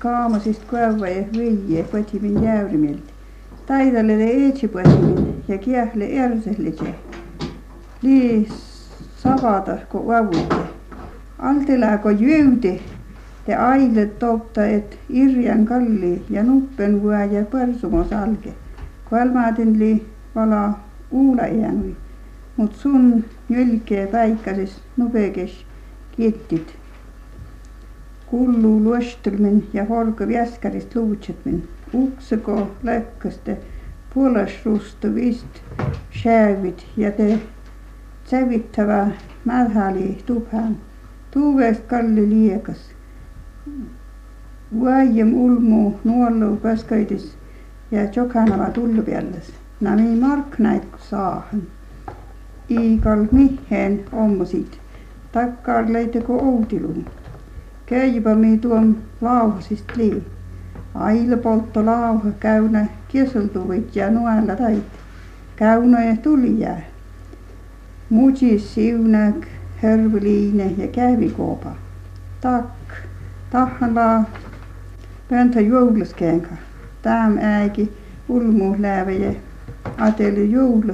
kaamasist 0.00 0.64
kueva 0.70 1.08
ja 1.08 1.24
viie 1.36 1.82
kotimin 1.92 2.42
jäyrimilti. 2.44 3.12
Taidalele 3.66 4.24
eetsipuesimin 4.24 5.42
ja 5.48 5.58
kiähle 5.58 6.04
ersehlise. 6.04 6.94
Lii 8.02 8.48
savada 9.16 9.78
ko 9.88 10.06
vavuti. 10.06 10.62
Altela 11.38 11.98
ko 11.98 12.10
jyyti 12.10 12.80
te 13.46 13.54
aile 13.54 14.06
topta 14.06 14.66
et 14.66 14.98
irjan 15.08 15.64
kalli 15.66 16.22
ja 16.30 16.42
nuppen 16.42 17.02
vuo 17.02 17.12
ja 17.12 17.44
põrsumos 17.52 18.12
alge. 18.22 18.54
Kolmadin 19.10 19.78
li 19.78 19.92
vala 20.34 20.62
uula 21.10 21.46
jäänu. 21.46 21.94
Mut 22.56 22.74
sun 22.74 23.24
jylkee 23.48 24.06
päikkasis 24.06 24.80
nubekes 24.96 25.64
kiettit. 26.16 26.79
kullu 28.30 28.84
luostelmin 28.84 29.68
ja 29.72 29.84
holga 29.84 30.28
viaskarist 30.28 30.96
luutsetmin. 30.96 31.68
Uksako 31.94 32.70
läkkästä 32.82 33.56
puolustusruusta 34.14 35.14
viist 35.14 35.46
säävit 36.22 36.86
ja 36.96 37.10
te 37.10 37.38
sävittävä 38.24 39.08
mälhäli 39.44 40.18
tupään. 40.26 40.76
Tuuvest 41.30 41.84
kalli 41.86 42.28
liekas. 42.28 42.90
Vajem 44.80 45.34
ulmu 45.34 45.92
nuollu 46.04 46.56
paskaidis 46.56 47.38
ja 47.90 48.00
jokanava 48.16 48.70
tullu 48.70 49.02
pealles. 49.02 49.52
Nami 49.80 50.16
marknaid 50.20 50.82
saahan. 50.98 51.62
Iigal 52.70 53.26
mihen 53.32 54.04
ommusid. 54.12 54.72
Takkar 55.32 55.92
leidegu 55.92 56.38
oudiluun. 56.38 57.04
Köivämüütuom 57.90 58.96
lauhasist 59.20 59.96
lii. 59.96 60.22
Aile 60.94 61.36
polto 61.36 61.86
lauha 61.86 62.30
käynä 62.40 62.86
kiesultuvit 63.08 63.96
ja 63.96 64.10
nuella 64.10 64.56
tait. 64.56 64.92
Käynä 65.56 66.04
ja 66.04 66.16
tulija. 66.16 66.76
Muudis 68.10 68.74
siunäk, 68.74 69.46
hervliine 69.82 70.74
ja 70.78 70.86
käivikooba. 70.86 71.72
Tak, 72.40 72.66
tahla 73.50 74.24
pöntä 75.28 75.60
jouluskeenka. 75.60 76.50
Täm 77.02 77.38
äigi 77.38 77.92
ulmuhläve 78.28 79.12
ja 79.12 79.32
ateli 79.98 80.52
joulu 80.52 80.92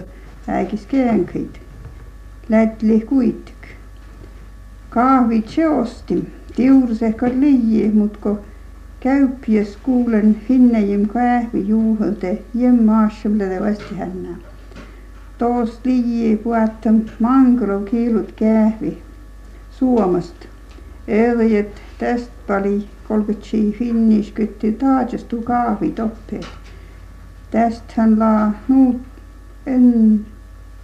äigis 0.48 0.86
keenkid. 0.86 1.50
Lätli 2.48 3.00
kuitik. 3.00 3.68
Kahvit 4.90 5.48
seostim 5.48 6.35
tiursehkod 6.56 7.32
liiji, 7.40 7.88
mutko 7.94 8.38
käyppies 9.00 9.76
kuulen 9.82 10.36
finnejim 10.48 11.08
kahvi 11.08 11.68
juuholte 11.68 12.42
jem 12.54 12.82
maassimlede 12.84 13.60
vasti 13.60 13.94
hännää. 13.96 14.36
Toos 15.38 15.80
liiji 15.84 16.36
puhattam 16.36 17.00
mangro 17.20 17.80
kiilut 17.80 18.32
kähvi 18.32 18.98
Suomast. 19.70 20.34
Ööjet 21.08 21.82
täst 21.98 22.30
pali 22.46 22.88
kolkutsi 23.08 23.76
finnis 23.78 24.32
kytti 24.32 24.72
taajastu 24.72 25.42
kahvi 25.42 25.90
toppeet. 25.90 26.46
Täst 27.50 27.92
hän 27.96 28.18
laa 28.18 28.52
nuut 28.68 29.00
en 29.66 30.26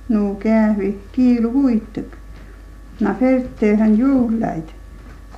nuu 0.08 0.34
kähvi 0.34 0.98
kiilu 1.12 1.50
kuittuk. 1.50 2.06
Na 3.00 3.14
ferte 3.14 3.76
hän 3.76 3.98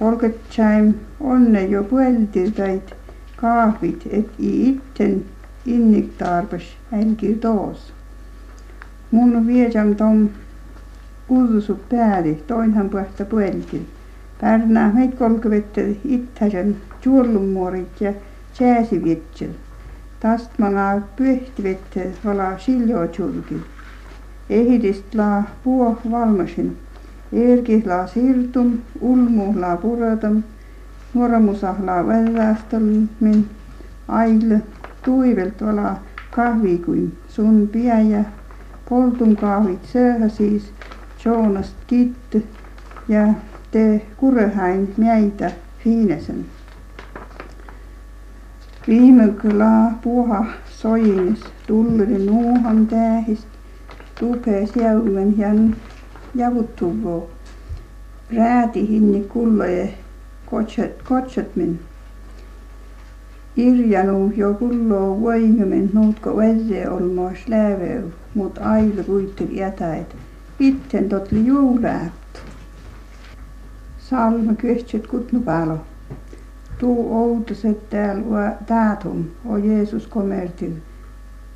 juhlait. 0.00 0.20
Kolkutsaim 0.30 0.94
onne 1.20 1.64
jo 1.64 1.84
pueltiltait 1.84 2.94
kahvit 3.36 4.06
et 4.10 4.28
i 4.38 4.68
itten 4.68 5.24
innik 5.66 6.18
tarpas 6.18 6.62
älki 6.92 7.34
toos. 7.34 7.92
Mun 9.10 9.46
viejam 9.46 9.94
tom 9.94 10.28
udusu 11.28 11.80
pääli, 11.88 12.34
toinhan 12.46 12.90
puhta 12.90 13.24
pueltil. 13.24 13.82
Pärnää 14.40 14.92
meid 14.92 15.12
kolkvette 15.12 15.96
ittäsen 16.04 16.76
juollumuorit 17.04 18.00
ja 18.00 18.12
jääsivitsel. 18.60 19.50
Tast 20.20 20.58
mana 20.58 21.02
pühtivette 21.16 22.10
vala 22.24 22.58
siljotjulgil. 22.58 23.60
Ehidist 24.50 25.14
la 25.14 25.42
puo 25.64 25.98
valmasin. 26.10 26.83
Erkih 27.34 27.86
la 27.86 28.06
sirtum, 28.06 28.78
ulmu 29.00 29.60
la 29.60 29.76
puradam, 29.76 30.42
nuoramusah 31.14 31.82
la 31.82 32.06
välästelmin, 32.06 33.48
ail 34.08 34.58
tuivelt 35.04 35.62
vala 35.62 35.96
kahvi 36.30 36.78
kuin 36.78 37.12
sun 37.28 37.68
piäjä, 37.72 38.24
poltum 38.88 39.36
kahvit 39.36 39.84
sööhä 39.84 40.28
siis, 40.28 40.72
joonast 41.24 41.76
kitt 41.86 42.36
ja 43.08 43.34
te 43.70 44.06
kurehäin 44.16 44.94
mäitä 44.96 45.50
fiinesen. 45.84 46.44
Viimekla 48.88 49.92
puha 50.02 50.46
soinis 50.70 51.44
tulluri 51.66 52.26
nuuhan 52.26 52.86
tähist, 52.86 53.48
tupees 54.20 54.76
jäumen 54.76 55.38
ja 55.38 55.48
javuttuvo. 56.34 57.30
Rääti 58.36 58.88
hinni 58.88 59.20
kulloje 59.20 59.94
kotsat 61.04 61.56
min. 61.56 61.80
Irjanu 63.56 64.32
jo 64.36 64.54
kullo 64.54 65.20
voingemin 65.20 65.90
nuutko 65.92 66.36
veze 66.36 66.90
olmois 66.90 67.48
läveu, 67.48 68.10
mut 68.34 68.58
ailu 68.58 69.04
kuitte 69.04 69.44
jätäit. 69.44 70.16
Itten 70.60 71.08
totli 71.08 71.46
juuläät. 71.46 72.12
Salma 73.98 74.54
kyhtset 74.54 75.06
kutnu 75.06 75.40
päälo. 75.40 75.78
Tuu 76.78 77.16
outoset 77.16 77.90
täällä 77.90 78.56
täätum 78.66 79.24
o 79.46 79.56
Jeesus 79.56 80.06
komertil, 80.06 80.72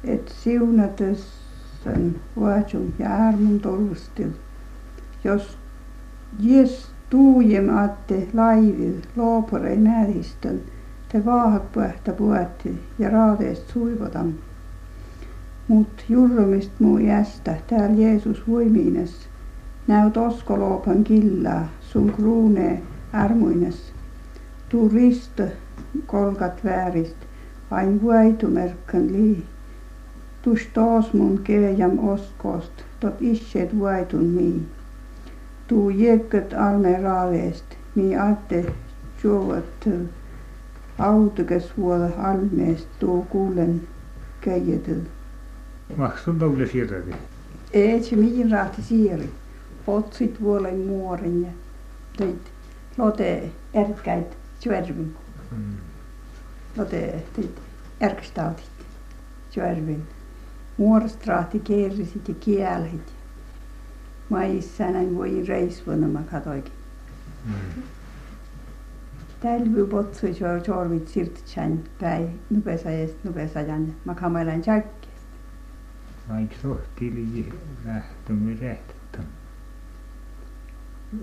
et 0.04 0.28
siunates 0.28 1.26
sen 1.84 2.20
ja 2.98 3.08
ärmun 3.28 3.60
tollustil. 3.60 4.28
jos 5.24 5.58
jes 6.40 6.90
tuujematte 7.10 8.28
laivilla 8.34 9.06
loopareita 9.16 9.80
määristön 9.80 10.60
te 11.12 11.24
vaahtoehto 11.24 12.12
puatte 12.12 12.70
ja 12.98 13.10
raateesta 13.10 13.72
suivataan 13.72 14.34
mutta 15.68 16.02
jurrumista 16.08 16.74
muu 16.78 16.98
jästä 16.98 17.54
täällä 17.66 17.96
Jeesus 17.96 18.48
voimineen 18.48 19.08
näyt 19.86 20.16
oskoloopan 20.16 21.04
killaa 21.04 21.68
sun 21.80 22.12
kruunee 22.12 22.82
armuines 23.12 23.92
tuu 24.68 24.88
risti 24.88 25.42
kolkat 26.06 26.64
väärist 26.64 27.16
aina 27.70 28.02
voitomerkki 28.02 29.12
lii. 29.12 29.44
Tuosta 30.42 30.68
taas 30.74 31.12
mun 31.12 31.40
kerjäm 31.44 31.98
oskoost 31.98 32.72
tot 33.00 33.14
iseet 33.20 33.78
voiton 33.78 34.24
mii 34.24 34.66
Tuu 35.68 35.90
jekköt 35.90 36.52
alme 36.52 37.02
raaveest, 37.02 37.64
mii 37.94 38.16
atte 38.16 38.72
juovat 39.24 39.88
vuoda 41.78 42.10
almeest 42.18 42.88
tuu 43.00 43.22
kuulen 43.22 43.88
käijetel. 44.40 45.00
Mahsun 45.96 46.38
toule 46.38 46.66
siirradi. 46.66 47.12
Ei 47.72 48.02
se 48.02 48.16
mihin 48.16 48.50
rahti 48.50 48.82
siiri. 48.82 49.30
Otsit 49.86 50.40
vuolen 50.40 50.78
muorin 50.78 51.42
ja 51.42 51.50
teit 52.16 52.52
lote 52.98 53.50
ärkäit 53.76 54.36
syörvin. 54.60 55.16
Mm. 55.50 55.76
Lote 56.76 57.22
teit 57.36 57.60
ärkstautit 58.02 58.70
syörvin. 59.50 60.02
Muorostrahti 60.76 61.58
keerisit 61.58 62.28
ja 62.28 62.34
kielhit. 62.34 63.17
Mä 64.30 64.44
isänän 64.44 65.14
voi 65.14 65.44
reisvuna 65.48 66.08
mä 66.08 66.22
katoikin. 66.30 66.72
Mm. 67.44 67.82
Tälvy 69.40 69.86
potsui 69.86 70.36
jo 70.40 70.48
jorvit 70.66 71.08
sirtchan 71.08 71.78
päi 72.00 72.28
nupesa 72.50 72.90
est 72.90 73.24
nupesa 73.24 73.60
jan. 73.60 73.94
Mä 74.04 74.14
kamailan 74.14 74.62
jakkeest. 74.66 75.26
Vaik 76.28 76.54
sohtili 76.62 77.52
lähtömme 77.86 78.56
rähtettä. 78.62 79.18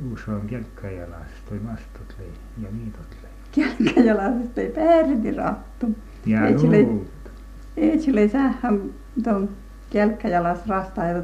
Uusaan 0.09 0.47
kelkkajalas 0.47 1.27
toi 1.49 1.59
mastot 1.59 2.15
lei 2.19 2.31
ja 2.61 2.69
niitot 2.71 3.17
lei. 3.23 3.31
Kelkkajalasesta 3.51 4.61
ei 4.61 4.69
päärdi 4.69 5.31
rattu. 5.31 5.95
Ja 6.25 6.39
luut. 6.51 7.31
Ei 7.77 8.01
sille 8.01 8.29
sähän 8.29 8.81
tuon 9.23 9.49
kelkkajalas 9.89 10.67
rastaa 10.67 11.05
ja 11.05 11.23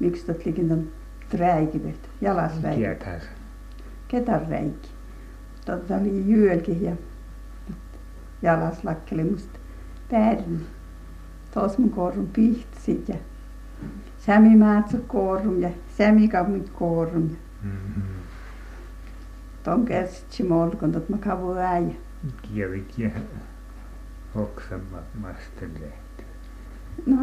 miksi 0.00 0.26
tot 0.26 0.46
likin 0.46 0.68
tuon 0.68 0.88
räikivet, 1.38 2.10
jalasräikki, 2.20 2.80
Tietäs. 2.80 3.22
ketan 4.08 4.46
räikki. 4.48 4.88
Totta 5.64 5.96
oli 5.96 6.30
jyölki 6.30 6.82
ja 6.84 6.92
jalas 8.42 8.84
lakkeli 8.84 9.24
musta 9.24 9.58
päärmi. 10.10 10.60
Tuossa 11.54 11.78
mun 11.80 11.90
korun 11.90 12.28
pihtsit 12.32 13.08
ja 13.08 13.16
sämi 14.18 14.56
määtsä 14.56 14.98
korun 15.06 15.60
ja 15.60 15.70
sämi 15.98 16.28
kammit 16.28 16.70
korun. 16.70 17.36
Mhm. 17.62 18.00
Ton 19.62 19.84
käsitsi 19.84 20.42
tot 20.92 21.08
mä 21.08 21.18
kavu 21.18 21.52
äijä. 21.54 21.94
No 27.06 27.16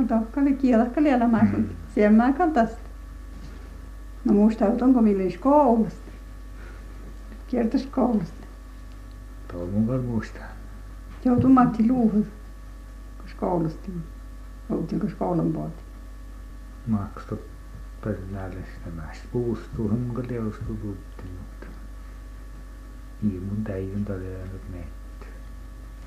elämää, 1.08 1.44
Mm. 1.44 1.52
kun 1.52 1.70
siellä 1.96 2.18
mä 2.18 2.34
kantasta. 2.34 2.78
No 4.26 4.34
muista, 4.34 4.66
onko 4.82 5.02
millin 5.02 5.40
koulusta. 5.40 6.12
Kiertäis 7.48 7.86
koulusta. 7.86 8.48
Mun 9.72 9.88
kanssa 9.88 10.08
muistaa. 10.08 10.44
Joutui 11.26 11.50
Matti 11.52 11.88
luuhun, 11.90 12.26
kun 13.18 13.28
koulusta. 13.40 13.90
Oltiin, 14.70 15.00
kun 15.02 15.12
koulun 15.20 15.54
puolta. 15.54 15.82
Maksut 16.88 17.42
perällistämässä. 18.04 19.24
Puustuuhan 19.32 20.00
mun 20.00 20.16
kanssa 20.16 20.34
teostuu 20.34 20.76
puhuttiin, 20.76 21.30
mutta 21.40 21.68
niin 23.22 23.44
mun 23.44 23.64
täijyn 23.64 24.06
todella 24.06 24.44
nyt 24.54 24.70
mettä. 24.72 24.97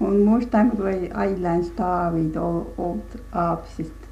Muistan, 0.01 0.71
kun 0.71 0.79
tuli 0.79 1.11
ailain 1.15 1.65
staavit, 1.65 2.37
olt 2.79 3.17
aapsista. 3.33 4.07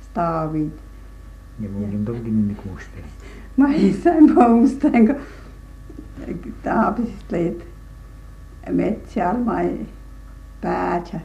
Staavit. 0.00 0.82
Niin. 1.58 2.56
Mä 3.56 3.68
isän 3.74 4.24
muistan, 4.34 5.06
kun 5.06 5.16
aapsista 6.72 7.36
leet 7.36 7.68
metsäalmai 8.70 9.78
päätä, 10.60 11.20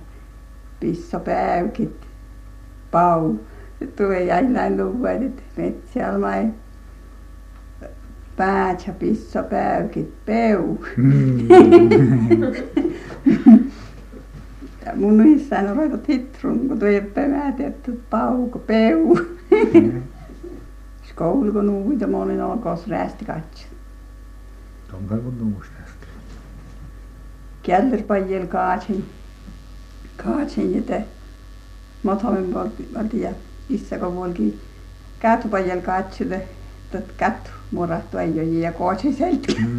pisso 0.79 1.19
päykit, 1.19 2.07
pau. 2.91 3.35
Tuli 3.95 4.31
ailain 4.31 4.77
luvuodet 4.77 5.43
metsäalmai 5.57 6.49
päätä, 8.37 8.93
pisso 8.99 9.43
päykit, 9.43 10.25
peu. 10.25 10.77
mun 14.95 15.27
yhtään 15.27 15.79
oliko 15.79 15.97
tittunut 15.97 16.67
kun 16.67 16.79
tuli 16.79 17.01
pemätetty 17.01 18.01
pauku 18.09 18.59
peu. 18.59 19.17
Skoulo 21.09 21.51
kun 21.51 21.65
noin 21.65 21.99
tuommoinen 21.99 22.45
oli 22.45 22.59
koos 22.61 22.87
räästi 22.87 23.25
katso 23.25 23.63
kellerpojille 27.63 28.47
kaadoin 28.47 29.05
kaadoin 30.23 30.77
että 30.77 31.01
matalammin- 32.03 32.53
pantiin 32.93 33.23
ja 33.23 33.31
isä 33.69 33.97
kun 33.99 34.13
puolikin 34.13 34.59
kätepojille 35.19 35.81
katsoi 35.81 36.27
että 36.33 37.13
kättä 37.17 37.49
murahtaen 37.71 38.61
ja 38.61 38.71
kaadoin 38.71 39.13
selkään 39.15 39.69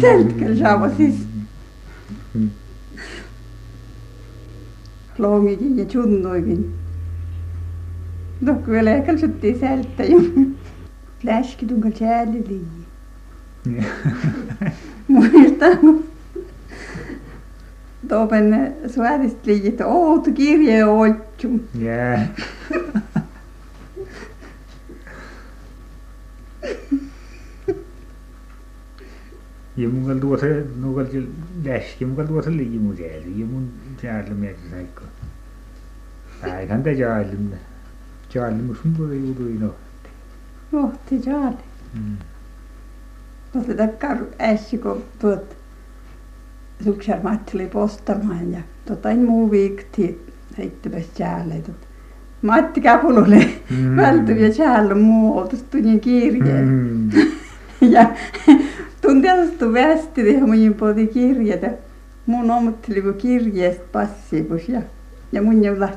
selkään 0.00 0.58
saapasissa 0.58 1.28
Longikin 5.18 5.78
ja 5.78 5.84
chunnoikin. 5.84 6.74
No 8.40 8.54
kyllä 8.54 8.92
ehkä 8.92 9.18
syttiin 9.18 9.60
seltä 9.60 10.02
ja 10.02 10.16
läski 11.24 11.66
tunkal 11.66 11.92
sääliliin. 11.98 12.66
Muistan, 15.08 15.78
kun 15.78 16.04
Topen 18.08 18.74
suorista 18.86 19.40
liit, 19.44 19.80
oot 19.80 20.28
kirje 20.34 20.84
otju. 20.84 21.60
Jää. 21.78 22.28
Mun 29.88 30.04
kanssa 30.06 30.20
tuossa, 30.20 30.46
mun 30.80 30.94
kanssa 30.94 31.18
läski, 31.64 32.04
mun 32.04 32.16
kanssa 32.16 32.32
tuossa 32.32 32.50
liki 32.50 32.78
mun 32.78 32.96
sääli. 32.96 33.40
Ja 33.40 33.46
mun 33.46 33.68
mietsi 34.34 34.70
saikko. 34.70 35.02
Päivän 36.42 36.82
te 36.82 36.92
jaalimme. 36.92 37.56
Jaalimme 38.34 38.74
sun 38.82 38.94
tuolla 38.96 39.14
juuri 39.14 39.58
no. 39.58 39.74
Johti 40.72 41.20
jaali. 41.26 41.56
Mm. 41.94 42.16
Tuossa 43.52 43.74
takkar 43.74 44.18
ässi, 44.40 44.78
kun 44.78 45.04
tuot 45.18 45.56
suksar 46.84 47.18
Matti 47.22 47.50
oli 47.56 47.66
postelmaan 47.66 48.52
ja 48.52 48.60
tota 48.84 49.10
en 49.10 49.18
muu 49.24 49.50
viikti 49.50 50.26
heittämässä 50.58 51.10
jäälle. 51.18 51.62
Matti 52.42 52.80
käpulolle 52.80 53.48
Mm. 53.70 53.96
jäällä 54.58 54.94
muu 54.94 55.38
oltais 55.38 55.62
tunnin 55.62 56.00
kirjeen. 56.00 56.64
Mm. 56.68 57.10
Ja 57.80 58.10
tuntialastu 59.02 59.72
västi 59.72 60.34
ja 60.34 60.46
mun 60.46 60.74
poti 60.74 61.06
kirjata. 61.06 61.66
Mun 62.26 62.50
omotteli 62.50 63.02
kun 63.02 63.14
kirjeestä 63.14 63.84
passipus 63.92 64.68
ja, 64.68 64.82
ja 65.32 65.42
mun 65.42 65.64
jolla. 65.64 65.88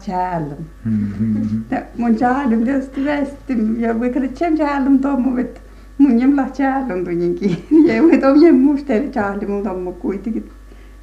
Ja 1.72 1.82
mun 1.98 2.20
jäällä 2.20 2.58
tietysti 2.58 3.06
västi 3.06 3.58
ja 3.78 4.00
vaikka 4.00 4.20
sen 4.34 4.58
jäällä 4.58 4.90
tommu, 5.02 5.38
että 5.38 5.62
mun 5.98 6.20
jolla 6.20 6.48
tunnin 6.88 7.36
kirje. 7.36 7.96
Ja 8.12 8.22
tom 8.22 8.44
jem 8.44 8.56
musteli 8.56 9.12
mun 9.48 9.64
tommu 9.64 9.92
kuitenkin. 9.92 10.50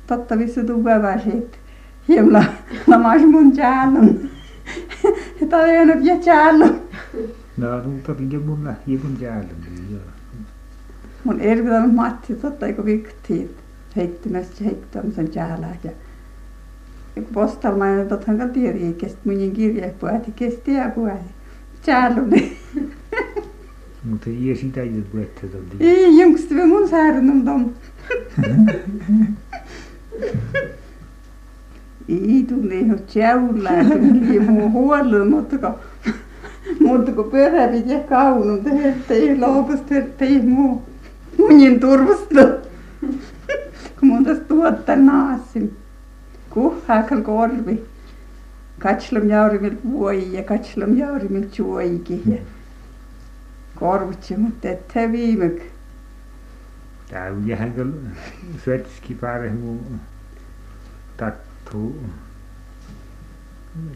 Totta 0.06 0.38
vissu 0.38 0.64
tuu 0.66 0.84
väväsi, 0.84 1.28
että 1.28 1.58
hieman 2.08 2.44
lamas 2.86 3.22
mun 3.22 3.56
jäällä. 3.56 3.98
Että 5.42 5.56
oli 5.56 5.78
aina 5.78 5.94
vielä 6.02 6.20
jäällä. 6.26 6.66
No, 7.56 7.68
no, 7.68 7.82
toki 8.06 8.38
mun 8.46 8.64
lähti 8.64 9.00
mun 9.02 9.16
jäällä. 9.20 9.48
Mun 11.24 11.40
ervitänyt 11.40 11.94
Matti, 11.94 12.34
totta 12.34 12.66
eikö 12.66 12.84
viktiin 12.84 13.56
heittämässä 13.96 14.64
heittämisen 14.64 15.28
jäälää. 15.34 15.76
Ja, 15.84 15.90
postalmainen, 17.32 18.08
tottahan 18.08 18.38
kan 18.38 18.50
tiedä, 18.50 18.92
kestä 18.98 19.18
mun 19.24 19.52
kirje 19.52 19.94
puhati, 20.00 20.32
kesti 20.32 20.74
ja 20.74 20.90
puhati. 20.94 21.30
Jäällä 21.86 22.22
Mutta 24.10 24.30
ei 24.30 24.56
sitä 24.56 24.80
ei 24.80 24.92
vi 26.54 26.64
mun 26.66 26.88
säärnum 26.88 27.44
tom. 27.44 27.70
Ei 32.08 32.46
ihan 32.70 33.00
jäulää, 33.14 33.84
tuli 33.84 34.40
muu 34.40 34.70
huolella, 34.70 35.24
mutta 35.24 35.58
kun, 35.58 35.74
mutta 36.86 37.12
kun 37.12 37.30
pyörä 37.30 37.68
piti 37.68 37.94
kaunun, 38.08 38.60
ei 39.10 39.38
lopusta, 39.38 39.94
ei 40.20 40.42
muu. 40.42 40.82
Munin 41.38 41.80
turvasta. 41.80 42.68
Kun 44.00 44.08
mun 44.08 44.24
tästä 44.24 44.44
tuotta 44.44 44.96
naasin. 44.96 45.76
Kuhhaakal 46.50 47.22
korvi. 47.22 47.84
Katslom 48.78 49.28
jaurimil 49.28 49.76
vuoi 49.90 50.32
ja 50.32 50.42
katslom 50.42 50.96
jaurimil 50.96 51.48
juoikin. 51.58 52.22
Ja 52.26 52.38
korvitsi, 53.74 54.36
mutta 54.36 54.68
ette 54.68 55.12
viimek. 55.12 55.62
Tää 57.10 57.32
on 57.32 57.46
jähän 57.46 57.72
kyllä 57.72 57.94
svetski 58.64 59.18
mun 59.60 60.00
tattu. 61.16 61.96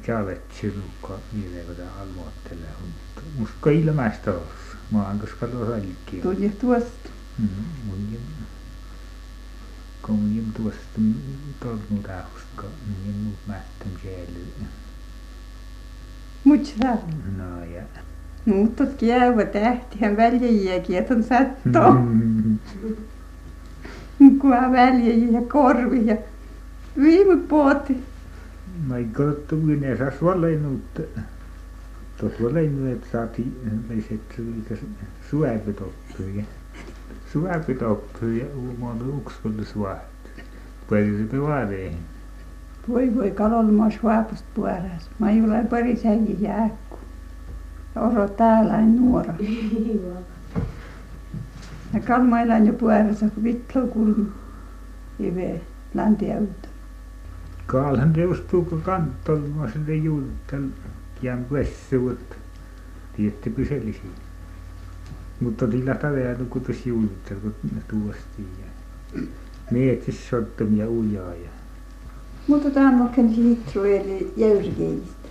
Javetsi 0.07 0.75
lukka, 0.77 1.19
niille 1.33 1.61
kun 1.61 1.77
tää 1.77 1.87
almoittelee. 2.01 2.69
Musta 3.39 3.71
ilmaista 3.71 4.31
ossa. 4.31 4.77
Mä 4.91 5.09
oon 5.09 5.19
koska 5.19 5.47
tuossa. 5.47 5.75
Tuli 6.23 6.53
tuosta. 6.61 7.16
Mm, 7.39 7.49
mun 7.87 8.13
jem. 8.13 8.23
Kun 10.03 10.15
mun 10.15 10.37
jem 10.37 10.53
tuosta 10.57 11.01
mun 11.91 12.03
jem 13.07 13.15
muut 13.15 13.39
mähtän 13.47 13.93
siellä. 14.03 14.39
Mut 16.45 16.67
sä. 16.67 16.97
No 17.37 17.65
ja. 17.65 17.83
Mutta 18.45 18.87
kievä 18.87 19.45
tähtihän 19.45 20.17
väljäjiäkin, 20.17 20.99
että 20.99 21.15
on 21.15 21.23
satto. 21.23 21.93
Mm. 21.93 22.59
Kua 24.41 24.73
väljäjiä 24.73 25.41
korvi 25.49 26.07
ja 26.07 26.17
viime 27.03 27.37
puoti. 27.37 28.03
Mä 28.87 28.97
ei 28.97 29.05
katsottu 29.05 29.57
minä 29.57 29.97
saa 29.97 30.11
sua 30.19 30.41
lennut. 30.41 30.83
Tuossa 32.17 32.61
että 32.93 33.07
saatiin 33.13 33.85
leiset 33.89 34.41
suäpyt 35.31 35.81
oppia. 35.81 36.45
Suäpyt 37.33 37.83
oppia 37.83 38.45
ja 38.45 39.65
suat. 39.65 39.99
Pari 40.91 41.19
se 41.19 41.25
pevaareen. 41.31 41.95
Voi 42.89 43.15
voi 43.15 43.31
kalolmaa 43.31 43.91
suapusta 43.91 44.49
puoras. 44.55 45.11
Mä 45.19 45.31
ei 45.31 45.43
ole 45.43 45.65
pari 45.71 45.97
säjiä 45.97 46.37
jääkku. 46.39 46.99
Oro 47.97 48.29
täällä 48.29 48.79
en 48.79 48.97
nuora. 48.97 49.35
Ja 51.95 52.01
kalmailan 52.01 52.67
jo 52.67 52.73
puorassa, 52.73 53.27
vitlo 53.43 53.87
kulmi. 53.87 54.27
Ive 55.21 55.61
läntiauta. 55.95 56.69
Kaalhan 57.67 58.13
teustuu 58.13 58.65
kun 58.65 58.83
kantolma 58.83 59.69
sille 59.71 59.95
juurtel 59.95 60.63
jään 61.23 61.45
pessuut 61.45 62.37
tiedätte 63.17 63.51
pyselisi 63.51 64.03
mutta 65.41 65.65
oli 65.65 65.87
läpäläjäännyt 65.87 66.49
kuitenkin 66.49 66.93
uinnitteli 66.93 67.41
kun 67.41 67.55
ne 67.75 67.83
tuostiin 67.89 68.49
ja 68.61 69.21
miehet 69.71 70.05
siis 70.05 70.29
sottomia 70.29 70.89
ujaa 70.89 71.35
ja 71.35 71.49
mutta 72.47 72.71
tähän 72.71 72.95
mokken 72.95 73.29
hitru 73.29 73.85
eli 73.85 74.33
jäyrkeistä. 74.37 75.29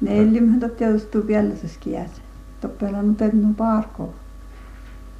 Ne 0.00 0.18
elimhäntä 0.18 0.68
teostuu 0.68 1.22
pielläseskin 1.22 1.92
jäsen. 1.92 2.24
Toppella 2.60 2.98
on 2.98 3.14
pennu 3.14 3.54
parko. 3.54 4.14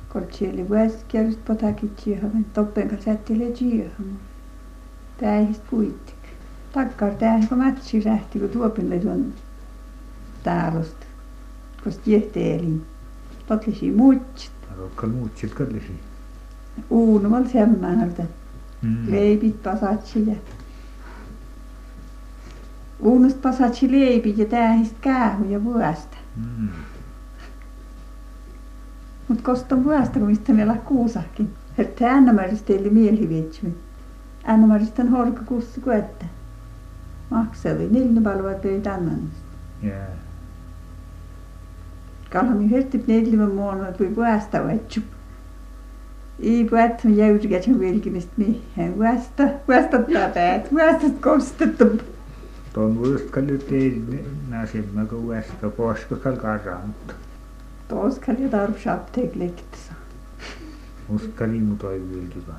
Koltsi 0.08 0.46
eli 0.46 0.70
väskärist 0.70 1.44
potakin 1.44 1.90
tsiihamen. 1.96 2.44
Toppen 2.44 2.88
kanssa 2.88 3.10
jättilee 3.10 3.52
tsiihamen. 3.52 4.18
Täihist 5.20 5.62
kuittik. 5.70 6.14
Takkar 6.72 7.14
täihko 7.14 7.56
mätsi 7.56 8.04
lähti, 8.04 8.38
kun 8.38 8.48
tuopin 8.48 8.90
leidon 8.90 9.34
täälosta. 10.42 11.06
Kost 11.84 12.06
jehte 12.06 12.54
elin. 12.54 12.86
Totlisi 13.48 13.90
muutsit 13.90 14.52
rokkal 14.78 15.10
muutsit 15.10 15.54
kallisi 15.54 16.00
uunumal 16.90 17.44
semmoinelta 17.44 18.22
mm. 18.82 19.10
leipit 19.10 19.62
pasatsi 19.62 20.26
ja 20.26 20.34
uunusta 23.00 23.40
pasatsi 23.42 23.92
leipit 23.92 24.38
ja 24.38 24.44
tähistä 24.44 24.96
käähu 25.00 25.44
ja 25.44 25.64
vuosta 25.64 26.16
mm. 26.36 26.68
mut 29.28 29.40
kosta 29.42 29.84
vuosta 29.84 30.18
kun 30.18 30.28
mistä 30.28 30.52
meillä 30.52 30.74
kuusakin 30.74 31.54
että 31.78 32.12
Anna-Marista 32.12 32.66
teille 32.66 32.90
mielivietsumi 32.90 33.74
Anna-Marista 34.44 35.02
on 35.02 35.08
horka 35.08 35.42
kussi 35.42 35.80
kuetta 35.80 36.24
makseli 37.30 37.88
neljä 37.90 38.20
palvaa 38.22 38.54
pöyt 38.54 38.86
annanista 38.86 39.48
jaa 39.82 40.27
Kalmi 42.32 42.70
höltib 42.70 43.08
vuonna 43.56 43.92
tuli 43.92 44.08
puolesta 44.08 44.64
vaitsu. 44.64 45.00
I 46.38 46.64
puolesta 46.64 47.08
jäyrikäsen 47.08 47.80
vilkimistä 47.80 48.32
mihin. 48.36 48.92
Puolesta, 48.94 49.42
puolesta 49.66 49.98
täpäät, 49.98 50.70
puolesta 50.70 51.06
kostettu. 51.20 51.84
Tuon 52.72 52.98
vuosikka 52.98 53.40
nyt 53.40 53.72
ei 53.72 54.02
näsimme, 54.48 55.06
kun 55.06 55.22
vuosikka 55.22 55.70
poskakal 55.70 56.36
karanta. 56.36 57.14
Toskal 57.88 58.34
ja 58.38 58.48
tarvitsi 58.48 58.88
apteeklektissä. 58.88 59.92
Uskali 61.08 61.60
mu 61.60 61.76
toi 61.76 62.02
vilkimä. 62.10 62.54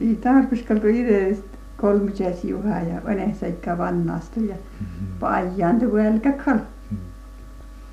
Ei 0.00 0.14
tarvitsikal 0.14 0.80
kun 0.80 0.90
ideest 0.90 1.44
kolmises 1.76 2.44
juhaa 2.44 2.80
ja 2.80 3.02
vanhessa 3.04 3.46
ikka 3.46 3.78
vannastul 3.78 4.42
ja 4.42 4.54
mhm. 4.80 5.06
paajan 5.20 5.78
tuolkakal. 5.80 6.54
Mm 6.54 6.60
-hmm. 6.60 6.75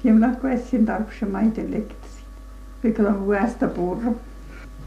Eu 0.03 0.17
n-am 0.17 0.35
conhecit 0.35 0.83
dar 0.83 1.05
și 1.17 1.23
mai 1.23 1.47
de 1.53 1.61
lekcji, 1.61 2.23
pe 2.79 2.91
că 2.91 3.07
am 3.07 3.29
asta 3.43 3.65
bor. 3.65 3.97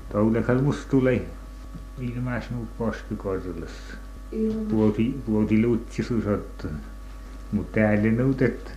Tauda 0.08 0.40
kalmus 0.40 0.84
tulei. 0.84 1.22
Iina 2.00 2.20
maasnu 2.20 2.56
koski 2.76 3.14
kordelas. 3.16 3.70
Puoti 4.68 5.14
puoti 5.24 5.62
lutsisusat. 5.62 6.66
Mut 7.50 7.72
täällä 7.72 8.10
nõudet. 8.10 8.72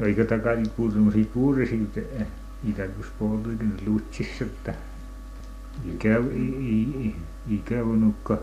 Oika 0.00 0.24
takari 0.24 0.68
kuulumusi 0.76 1.24
kuuresid. 1.32 1.96
Idakus 2.64 3.08
poolduikin 3.18 3.72
lutsissata. 3.86 4.74
Ikäv, 5.92 6.24
ikävunukka 7.48 8.38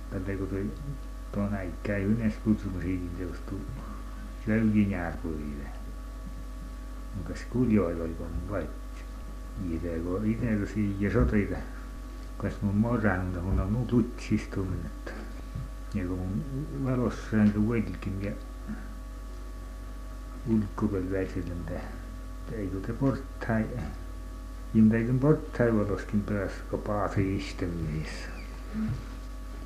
tällä 0.10 0.38
kun 0.38 0.48
toi 0.48 0.72
tuon 1.32 1.54
äikää 1.54 1.98
yhdessä 1.98 2.40
kutsumasiin 2.44 3.10
teustuu 3.18 3.62
löykin 4.48 4.92
jääpuille 4.92 5.70
Onkas 7.18 7.40
kuljoilla 7.50 8.04
oli 8.04 8.14
kun 8.14 8.50
vaikka 8.50 8.74
itse 9.72 10.00
kun 10.00 10.26
itse 10.26 10.56
kun 10.56 10.68
siihen 10.68 11.14
sotilla 11.14 11.58
kas 12.38 12.54
mun 12.62 12.76
morannut 12.76 13.44
mun 13.44 13.60
on 13.60 13.72
muut 13.72 13.92
lutsistuminen 13.92 14.86
että 14.86 15.12
ja 15.94 16.08
kun 16.08 16.18
mun 16.18 16.44
valossaan 16.86 17.52
kun 17.52 17.70
velkin 17.70 18.22
ja 18.22 18.32
ulkkuvel 20.48 21.12
väsillä 21.12 21.82
eikö 22.52 22.80
te 22.80 22.94
porttai 22.94 23.66
Jimteikön 24.74 25.20
porttai 25.20 25.76
valoskin 25.76 26.22
päässä 26.22 26.58
kun 26.70 26.82
paasi 26.82 27.36
istumisissa 27.36 28.30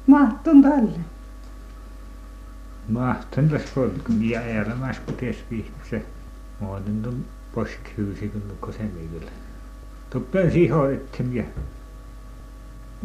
mahtun 0.08 0.62
tälle. 0.62 1.00
Mahtan 2.90 3.50
tässä 3.50 3.70
polkun 3.76 4.30
ja 4.30 4.40
ääremäs 4.40 5.00
kun 5.00 5.16
ties 5.16 5.38
vihkuse 5.52 6.06
muoten 6.60 7.02
tuon 7.02 7.26
poskihyysi 7.56 8.30
kun 8.30 8.48
nukko 8.48 8.72
semminkin 8.72 9.30
tuppeen 10.10 10.52
sihoittem 10.52 11.34
ja 11.36 11.44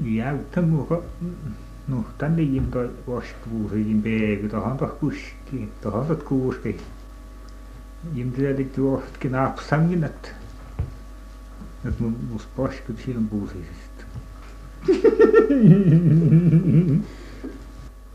jäyttä 0.04 0.62
muka 0.62 1.02
nuhtan 1.88 2.36
liian 2.36 2.66
toi 2.66 2.90
poskipuusikin 3.06 4.02
peeky 4.02 4.48
tohon 4.48 4.76
toh 4.76 4.98
kuskiin. 5.00 5.72
Tohon 5.80 6.06
tot 6.06 6.22
kuuski 6.22 6.76
Jim 8.14 8.32
tietenkin 8.32 8.74
tuohonkin 8.76 9.32
napsammin 9.32 10.04
että 10.04 10.28
et 11.88 12.00
mul 12.00 12.12
must 12.32 12.48
paistud 12.56 12.96
silm 13.04 13.28
puusisest 13.28 13.98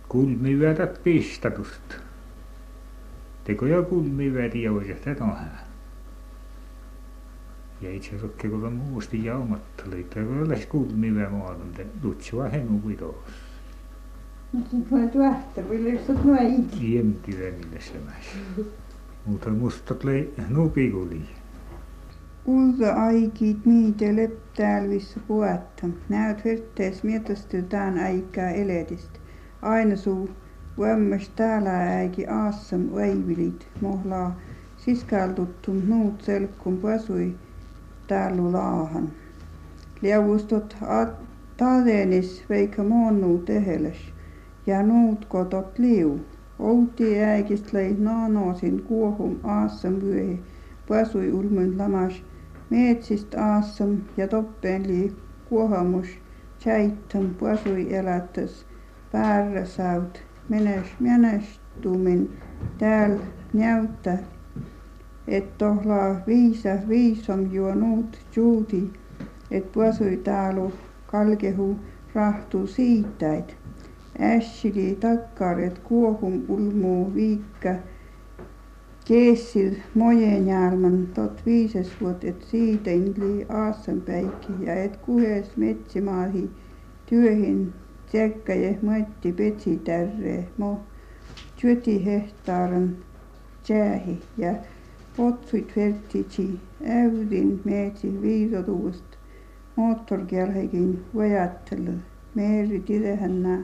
kulmiväärät 0.10 1.04
piistadusta. 1.04 1.96
Tekoja 3.44 3.82
kulmiväriä 3.82 4.72
oikeastaan 4.72 5.22
on 5.22 5.36
Ja 7.82 7.92
itse 7.92 8.18
rokke 8.22 8.50
kun 8.50 8.66
on 8.66 8.74
muusti 8.74 9.26
jaumatta, 9.26 9.84
liittyy 9.90 10.50
lähes 10.50 10.66
kulmivä 10.66 11.30
maailman, 11.30 11.68
lutsua 12.04 12.50
hengu 12.50 12.88
vidos. 12.88 13.16
Mutta 14.52 14.76
nyt 14.76 14.92
noin 14.92 15.10
tuohta, 15.10 15.70
voi 15.70 15.84
löysät 15.84 16.24
noin. 16.24 16.70
Jemtivä 16.82 17.52
millä 17.52 17.80
se 17.80 17.94
mäs. 18.06 18.26
Mutta 19.26 19.50
musta 19.50 19.96
tulee 19.96 20.30
nupikuli. 20.50 21.22
Kulta 22.46 22.94
aikit 22.94 23.66
miite 23.66 24.16
leptääl,vissä 24.16 25.20
puetta. 25.28 25.88
Näyt 26.10 26.46
hirttees 26.46 27.04
mietostu 27.04 27.58
tään 27.70 28.00
aikaa 28.00 28.50
eletist. 28.50 29.10
Aina 29.62 29.96
suu 29.96 30.30
vämmäs 30.80 31.30
täällä 31.36 31.70
äiki 31.70 32.28
aassam 32.28 32.82
väivilit 32.96 33.68
mohlaa 33.82 34.40
siskaltuttum 34.78 35.82
nuut 35.88 36.22
selkkun 36.22 36.78
pasui 36.78 37.36
täällä 38.08 38.52
laahan. 38.52 39.10
Liavustot 40.02 40.78
tadenis 41.58 42.44
veikka 42.50 42.84
moonnuu 42.84 43.38
teheles 43.38 43.98
ja 44.68 44.84
nuut 44.84 45.26
kotot 45.26 45.80
liu. 45.80 46.20
Outi 46.60 47.20
äikist 47.20 47.74
lei 47.74 47.96
naanoosin 48.00 48.84
kuohum 48.84 49.36
aassam 49.44 49.94
vyöhi 49.94 50.40
pasui 50.88 51.32
ulmun 51.32 51.78
lamas 51.78 52.24
Meetsist 52.74 53.36
aasam 53.36 53.98
ja 54.18 54.28
toppeli 54.28 55.16
kuohamus 55.50 56.08
tšaitam 56.60 57.26
pasui 57.40 57.94
elatas 57.96 58.66
päärä 59.12 59.66
saud 59.66 60.16
menes 60.50 60.88
menestumin 61.00 62.24
tääl 62.78 63.18
näytä 63.54 64.18
et 65.28 65.58
tohla 65.58 66.16
viisa 66.28 66.70
viisom 66.88 67.52
juonut 67.52 68.18
juudi 68.36 68.84
et 69.52 69.72
pasui 69.72 70.18
taalu 70.18 70.74
kalkehu 71.06 71.80
rahtu 72.16 72.68
siitäit 72.68 73.58
ässili 74.20 74.98
takkar 75.00 75.60
et 75.60 75.80
kuohum 75.80 76.42
ulmu 76.48 77.14
viikka 77.14 77.76
Keesil 79.06 79.74
Mojänjärven 79.96 81.08
tuhat 81.16 81.46
viises 81.46 81.92
vuotet 82.02 82.44
siiden 82.44 83.14
oli 83.18 83.46
Aasenpäiki 83.50 84.54
ja 84.60 84.74
et 84.74 84.98
kuhes 84.98 85.58
metsämaahi 85.58 86.50
työhön 87.06 87.74
tsekkäjä 88.08 88.70
mõõtti 88.90 89.34
Petsitärre 89.40 90.36
mo 90.58 90.70
tjöti 91.56 91.96
hehtaarin 92.06 92.86
tsähi 93.64 94.16
ja 94.38 94.54
potsuit 95.18 95.76
vertitsi 95.76 96.46
äyrin 97.00 97.62
meetsi 97.64 98.22
viisotuvust 98.22 99.18
moottorkärhekin 99.76 101.06
vajattelu 101.16 101.98
meeri 102.36 102.80
tidehännä 102.80 103.58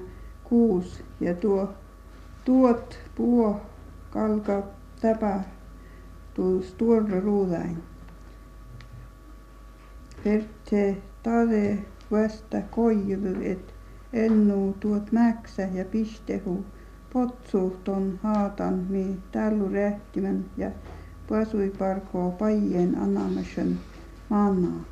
kuus 0.44 1.04
ja 1.20 1.34
tuo 1.36 1.70
tuot 2.46 3.00
puo 3.16 3.56
kalkap 4.10 4.79
taba 5.02 5.44
tu 6.34 6.64
stor 6.64 7.04
rudain. 7.24 7.78
Pertse 10.24 10.98
tade 11.24 11.86
vasta 12.12 12.62
koivu, 12.62 13.36
et 13.42 13.74
ennu 14.14 14.76
tuot 14.80 15.12
mäksä 15.12 15.70
ja 15.74 15.86
pistehu 15.86 16.66
potsu 17.14 17.78
ton 17.84 18.20
haatan 18.24 18.86
mi 18.90 19.18
tälu 19.32 19.70
rähtimän 19.70 20.46
ja 20.58 20.72
pasuiparko 21.30 22.36
paien 22.40 22.98
anamisen 22.98 23.80
manaa. 24.30 24.84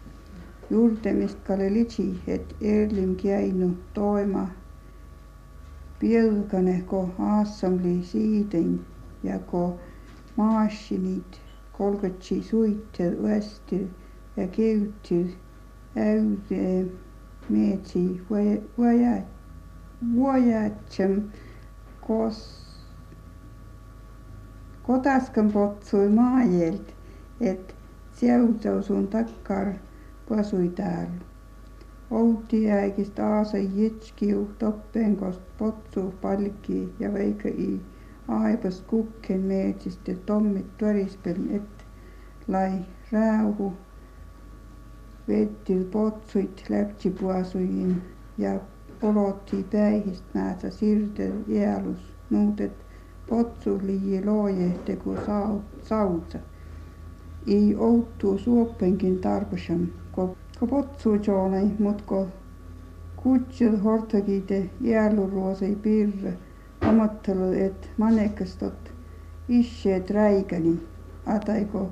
Juurtemist 0.70 1.38
kale 1.48 1.74
litsi, 1.74 2.22
et 2.28 2.56
erlim 2.62 3.16
käinu 3.16 3.70
toima 3.94 4.48
pielkaneko 6.00 7.10
assambli 7.20 8.04
siiden 8.04 8.80
ja 9.24 9.40
ko 9.40 9.80
maashinid, 10.38 11.40
kolgõtši 11.78 12.38
suitõ 12.50 13.10
võstõ 13.24 13.80
ja 14.38 14.48
keutõ 14.58 15.20
äyde 15.98 16.64
meetsi 17.50 18.04
vuojatsem 20.16 21.16
kos 22.08 22.40
kodaskam 24.88 25.50
potsui 25.52 26.10
maajelt, 26.10 26.94
et 27.42 27.74
seutaus 28.20 28.92
on 28.92 29.08
takkar 29.08 29.74
pasuidal. 30.30 31.10
Outiäikist 32.12 33.20
aasa 33.20 33.58
jitskiu 33.58 34.46
toppenkost 34.60 35.42
potsu 35.58 36.14
palki 36.22 36.94
ja 37.00 37.14
väike 37.14 37.50
i 37.50 37.82
aibas 38.28 38.82
kokenädis 38.82 40.00
de 40.06 40.16
tommit 40.16 40.78
tuorispel 40.78 41.38
et 41.56 41.86
lai 42.48 42.72
rääuhu. 43.12 43.74
Veetil 45.28 45.84
potsuit 45.84 46.64
läpsipuasuin 46.70 48.02
ja 48.38 48.60
poloti 49.02 49.66
päihist 49.72 50.24
näitä 50.34 50.70
sirde 50.70 51.32
jäälus 51.48 52.14
nuutet 52.30 52.86
potsu 53.30 53.80
lii 53.84 54.26
loojehte 54.26 54.96
ku 54.96 55.16
saudsa. 55.84 56.40
Ei 57.48 57.76
outu 57.76 58.38
suoppenkin 58.38 59.20
tarpasam, 59.20 59.88
ko, 60.12 60.36
ko 60.60 60.68
potsu 60.68 61.16
joonai, 61.16 61.72
mut 61.80 62.02
ko 62.02 62.28
kutsel 63.16 63.78
hortagide 63.78 64.70
jääluruosei 64.82 65.76
pirre 65.76 66.34
omattelu 66.90 67.52
et 67.54 67.90
manekastot 67.98 68.92
isseet 69.50 70.10
räikäni, 70.10 70.80
ataiko 71.26 71.92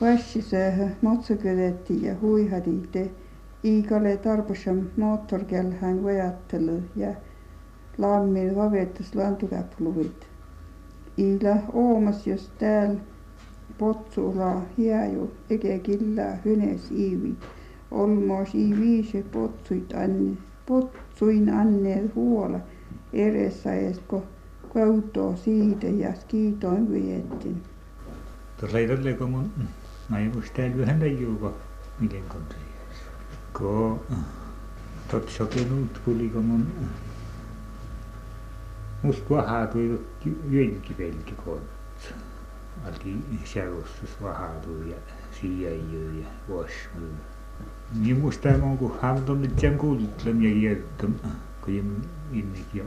vassisöhö 0.00 0.88
motsukeletti 1.02 2.02
ja 2.02 2.14
huihadite 2.20 3.10
iikale 3.64 4.16
tarpusam 4.16 4.80
moottorkelhän 4.96 6.04
vajattelu 6.04 6.82
ja 6.96 7.14
lammil 7.98 8.56
vavetus 8.56 9.14
lantukäpluit. 9.14 10.26
Iila 11.18 11.56
oomas 11.72 12.26
jos 12.26 12.52
täällä 12.58 13.00
potsula 13.78 14.62
hiaju 14.78 15.30
ege 15.50 15.78
killa 15.78 16.22
hynes 16.44 16.90
iivi. 16.90 17.34
Olmos 17.90 18.54
i 18.54 18.76
viisi 18.80 19.22
potsuit 19.22 19.92
anne, 19.92 20.36
potsuin 20.66 21.54
anneel 21.54 22.08
huola 22.14 22.60
edessä 23.14 23.74
esko 23.74 24.24
kautoo 24.74 25.36
siitä 25.36 25.86
ja 25.86 26.12
ei 28.78 28.88
tälle 28.88 29.12
kun 29.12 29.30
mun 29.30 29.50
täällä 30.56 30.78
vähän 30.78 31.00
leijuuko 31.00 31.54
miten 32.00 32.22
kun 32.28 32.42
Ko 33.52 34.04
totsakin 35.10 35.72
uut 35.72 36.00
kuli 36.04 36.28
kun 36.28 36.44
mun 36.44 36.66
must 39.02 39.30
vahatui 39.30 40.00
jylkivelki 40.50 41.34
kontsa 41.44 42.14
alki 42.86 43.16
seurustus 43.44 44.22
vahatui 44.22 44.90
ja 44.90 44.96
siijäijö 45.40 46.12
ja 46.20 46.26
vuosmyy. 46.48 47.14
Niin 48.00 48.18
musta 48.18 48.48
on 48.48 48.78
kun 48.78 48.98
hamton 49.00 49.42
nyt 49.42 49.58
sen 49.58 49.78
kuulitlem 49.78 50.42
ja 50.42 50.54
kiertom 50.54 51.14
kun 51.60 52.02
innek 52.32 52.74
jo 52.74 52.84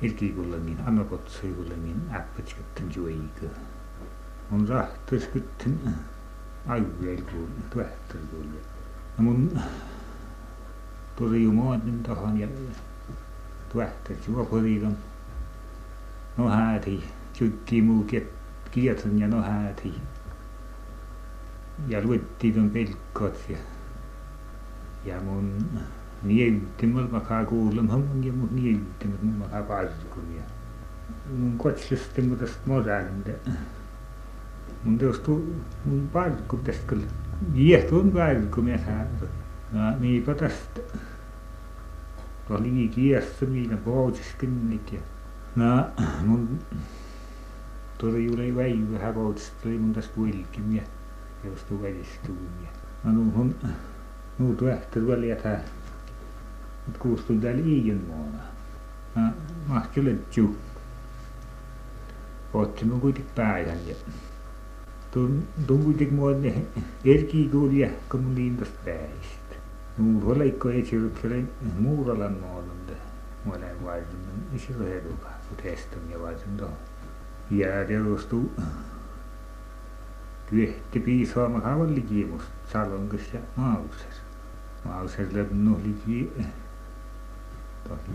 일기굴렁인 0.00 0.78
아마곧 0.86 1.28
소유굴렁인 1.28 2.08
아프지 2.10 2.54
같은 2.54 2.90
주의그 2.90 3.50
온자 4.50 4.88
뜻 5.06 5.18
같은 5.32 5.78
아이고 6.66 7.04
일고 7.04 7.48
또 7.70 7.84
들고 8.08 8.44
아문 9.18 9.56
도저히 11.16 11.46
뭐든 11.46 12.02
더 12.02 12.14
하냐 12.14 12.46
또 13.72 13.82
대치와 14.04 14.46
버리금 14.48 14.96
너 16.36 16.48
하나 16.48 16.78
thì 16.78 17.00
chứ 17.34 17.50
kỳ 17.66 17.80
mù 17.80 18.04
kiệt 18.08 18.22
kia 18.72 18.94
thân 19.02 19.16
nhà 19.16 19.26
nó 19.26 19.40
hà 19.40 19.72
thì 19.76 19.90
giả 21.88 22.00
luật 22.00 22.20
thì 22.38 22.50
đơn 22.50 22.70
bê 22.72 22.86
cột 23.14 23.32
kìa 23.48 23.56
giả 25.04 25.20
muốn 25.20 25.60
mun 26.22 26.28
nieltimmäl 26.28 27.08
makaa 27.08 27.44
kuulemma 27.44 27.96
mun 27.98 28.24
ja 28.24 28.32
mun 28.32 28.48
nieltimmäl 28.52 29.18
mun 29.22 29.34
makaa 29.34 29.82
ja 29.82 30.42
mun 31.38 31.58
kotslusti 31.58 32.22
mun 32.22 32.38
tästä 32.38 32.58
moraalinte 32.66 33.38
mun 34.84 34.98
tuostu 34.98 35.54
mun 35.84 36.08
parkku 36.12 36.56
tästä 36.56 36.86
kyllä 36.86 37.06
jiehtun 37.54 38.12
parkku 38.12 38.62
mies 38.62 38.80
häätä 38.80 39.26
no 39.72 39.98
niinpä 39.98 40.34
tästä 40.34 40.80
oli 42.50 42.90
kiessä 42.94 43.46
niitä 43.46 43.76
poutsiskinnit 43.76 44.92
ja 44.92 45.00
no 45.56 45.86
mun 46.26 46.58
tuli 47.98 48.24
juuri 48.24 48.56
väivä 48.56 48.98
hävoutsista 48.98 49.56
tuli 49.62 49.78
mun 49.78 49.92
tästä 49.92 50.20
vilkim 50.22 50.76
ja 50.76 50.82
joustu 51.44 51.82
välistuun 51.82 52.48
ja 52.62 52.68
no 53.04 53.12
nuuhun 53.12 53.54
nuu 54.38 54.54
tuehtar 54.54 55.06
mutta 56.88 57.00
kuusi 57.02 57.24
tuli 57.24 57.38
täällä 57.38 57.62
iin 57.66 58.08
vuonna. 58.08 58.38
Mä 59.14 59.32
mahtuin 59.66 60.24
juu. 60.36 60.56
Otti 62.54 62.84
mun 62.84 63.00
kuitenkin 63.00 63.32
päähän. 63.34 63.78
ja 63.88 63.94
tuun 65.10 65.44
kuitenkin 65.66 66.14
mua 66.14 66.32
ne 66.32 66.54
erkii 67.04 67.48
kuulia, 67.48 67.88
kun 68.10 68.20
mun 68.20 68.34
liintas 68.34 68.68
liintosta 68.86 69.54
Mun 69.98 70.24
huoleikko 70.24 70.68
ei 70.68 70.86
sillä 70.86 71.02
ole 71.02 71.10
esiryksellä 71.12 71.46
muuralla 71.78 72.28
maailmalla. 72.28 72.92
Mä 73.44 73.52
olen 73.52 73.84
vaihtunut 73.84 74.26
esiryksellä, 74.54 75.00
kun 75.48 75.56
testin 75.62 76.10
ja 76.10 76.20
vaihtunut 76.20 76.70
Ja 77.50 77.84
teostuu 77.88 78.52
tyhti 80.50 81.00
piisaama 81.00 81.60
kavallikin 81.60 82.28
musta 82.28 82.50
salonkossa 82.72 83.38
mauksessa. 83.56 84.22
Mauksessa 84.84 85.38
läpi 85.38 85.54
nuhlikin 85.54 86.32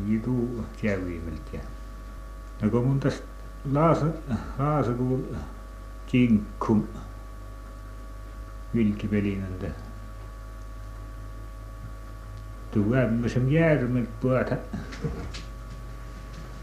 hiituu 0.08 0.65
siellä 0.82 1.06
viimeiltiin 1.06 1.62
no 2.62 2.69
kun 2.69 2.82
minun 2.82 2.99
tästä 2.99 3.28
Laasa 3.71 4.06
Laasakuun 4.60 5.38
kinkkun 6.06 6.88
vilkipelin 8.76 9.43
tuu 12.73 12.93
ämmösen 12.93 13.52
järveltä 13.52 14.10
puolta. 14.21 14.56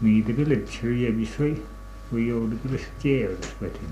Niitä 0.01 0.33
kyllä 0.33 0.55
syrjemissä 0.69 1.39
voi 1.39 1.63
voi 2.11 2.27
joudu 2.27 2.55
kyllä 2.63 2.79
kievässä 2.99 3.55
vetin. 3.61 3.89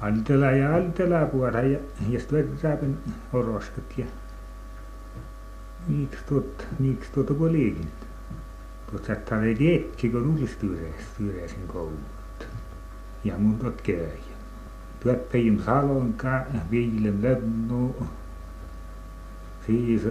Altela 0.00 0.50
ja 0.50 0.74
altela 0.74 1.26
puolta 1.26 1.58
ja, 1.58 1.78
ja 2.08 2.20
sitten 2.20 2.48
vetetään 2.48 2.98
oroskat 3.32 3.98
ja 3.98 4.06
niiksi 5.88 6.18
tuot 6.28 6.66
niiksi 6.78 7.12
tuota 7.12 7.34
kun 7.34 7.52
liikin 7.52 7.88
tuot 8.90 9.04
saattaa 9.04 9.40
ne 9.40 9.54
tietsi 9.54 10.08
kun 10.10 10.26
uudistyyreessä 10.26 11.08
tyyreäsen 11.18 11.68
koulut 11.68 12.46
ja 13.24 13.38
mun 13.38 13.58
tuot 13.58 13.82
käy 13.82 14.08
tuot 15.02 15.28
peijum 15.32 15.62
salon 15.62 16.12
ka 16.12 16.40
viilem 16.70 17.22
lepnu 17.22 17.96
siis 19.66 20.02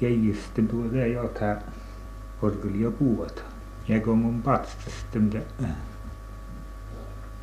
keijisten 0.00 0.68
tuota 0.68 0.96
jota 0.96 1.56
orgel 2.42 2.74
jo 2.74 2.90
puuta 2.90 3.42
ja 3.88 4.00
kun 4.00 4.18
mun 4.18 4.42
patsastem 4.42 5.30
te 5.30 5.42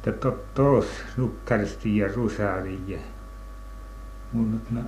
te 0.01 0.13
toos 0.53 0.85
nukkarsti 1.17 1.97
ja 1.97 2.07
rusari 2.15 2.79
ja 2.87 2.99
nyt 4.33 4.71
na 4.71 4.81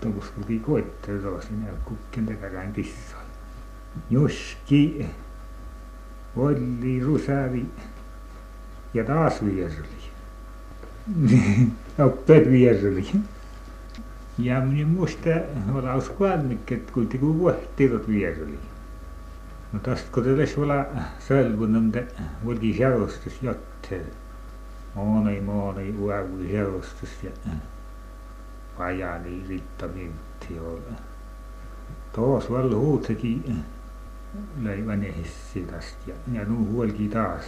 tuossa 0.00 0.32
kulki 0.34 0.58
koitteli 0.58 1.42
sinä 1.42 1.66
kukken 1.84 2.26
takarain 2.26 2.72
kissoi 2.72 3.26
juski 4.10 5.06
olli 6.36 7.00
rusari 7.00 7.66
ja 8.94 9.04
taas 9.04 9.44
vierli. 9.44 10.06
Oppeet 11.98 12.50
vierli. 12.52 13.10
Ja 14.38 14.60
minä 14.60 14.88
muista, 14.88 15.30
olla 15.74 15.92
aus 15.92 16.08
kuitenkin, 16.08 16.86
vuohtivat 17.20 18.08
vierli. 18.08 18.58
No 19.72 19.78
tästä 19.78 20.08
kun 20.12 20.24
teille 20.24 20.48
olla 20.56 20.86
selvunut, 21.18 21.96
että 21.96 22.22
volki 22.44 22.74
seurustus 22.78 23.42
jotte. 23.42 24.00
Mooni, 24.94 25.40
mooni, 25.40 25.94
uavu 25.98 26.38
seurustus 26.50 27.10
ja 27.22 27.30
pajani 28.78 29.44
riittäminti 29.48 30.58
olla. 30.60 30.96
Tuossa 32.12 32.52
oli 32.52 32.74
huutsekin 32.74 33.56
löi 34.62 34.86
vanehissa 34.86 35.60
tästä 35.70 35.98
ja, 36.06 36.14
ja 36.32 36.44
nu 36.44 36.66
huolki 36.72 37.08
taas, 37.08 37.44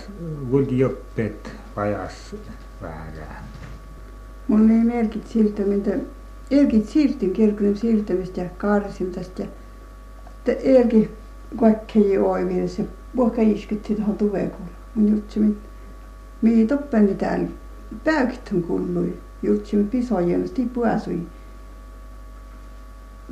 huolki 0.51 0.79
joppeet 0.79 1.53
pajas 1.75 2.37
väärään. 2.83 3.45
Mulla 4.49 4.73
ei 4.73 4.85
merkit 4.85 5.27
siltä, 5.27 5.62
mitä 5.62 5.91
Erkit 6.51 6.88
siirtyn 6.88 7.31
kirkon 7.31 7.77
siirtymistä 7.77 8.41
ja 8.41 8.49
karsimista 8.59 9.43
ja 9.43 10.55
erki 10.55 11.11
kaikkea 11.61 12.23
oivies 12.23 12.79
ja 12.79 12.85
puhka 13.17 13.43
iskytti 13.43 13.95
tuohon 13.95 14.17
tuvekuun. 14.17 14.69
Mun 14.95 15.09
jutsi 15.11 15.41
mi 16.43 16.67
toppeni 16.67 17.14
täällä 17.14 17.49
päykitön 18.05 18.62
kuului. 18.62 19.07
Jutsi 19.07 19.28
pisojen 19.90 20.48
sti 20.48 20.66
puasui 20.74 21.20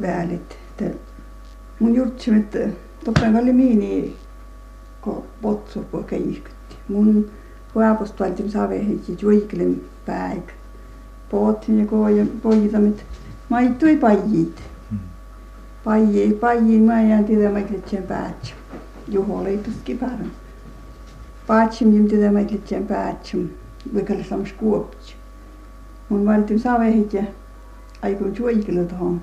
välit. 0.01 0.59
Mun 1.81 1.95
jutsi 1.95 2.31
mit 2.31 2.57
toppen 3.05 3.37
oli 3.37 3.53
miini 3.53 4.17
ko 5.01 5.27
potsu 5.43 5.85
puhka 5.91 6.17
iskytti. 6.17 6.77
Mun 6.89 7.31
huaposta 7.75 8.25
valtim 8.25 8.51
savehitsi 8.51 9.19
juiklen 9.23 9.81
päik. 10.07 10.53
Pohtin 11.31 11.79
ja 11.79 11.87
koijan 11.87 12.29
pojitamit 12.29 13.05
maittui 13.49 13.97
pajit. 13.97 14.63
Paji, 15.85 16.33
paji, 16.41 16.81
mä 16.81 17.03
jään 17.03 17.25
tiedä 17.25 17.51
mä 17.51 17.61
klitsen 17.61 18.03
päätsä. 18.03 18.55
Juho 19.09 19.45
leipuski 19.45 19.95
parem. 19.95 20.31
Päätsem 21.47 21.93
jim 21.95 22.09
tiedä 22.09 22.33
mä 22.33 22.45
klitsen 22.45 22.87
päätsem. 22.87 23.49
Vikalla 23.95 24.25
sams 24.25 24.53
kuoptsi. 24.53 25.16
Mun 26.09 26.27
valtim 26.27 26.59
savehit 26.59 27.13
ja 27.13 27.23
aikun 28.03 28.37
juikle 28.39 28.85
tohon. 28.85 29.21